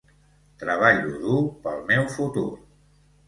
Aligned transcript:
Treballo 0.61 1.11
dur 1.25 1.43
pel 1.67 1.85
meu 1.91 2.09
futur. 2.17 2.49